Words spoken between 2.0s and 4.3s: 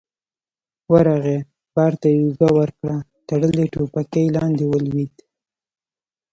ته يې اوږه ورکړه، تړلې ټوپکې